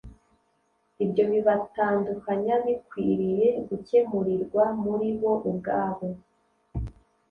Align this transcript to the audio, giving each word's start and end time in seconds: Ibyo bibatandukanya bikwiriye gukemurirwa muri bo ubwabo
Ibyo 1.03 1.23
bibatandukanya 1.31 2.55
bikwiriye 2.65 3.47
gukemurirwa 3.67 4.63
muri 4.83 5.09
bo 5.19 5.31
ubwabo 5.49 6.07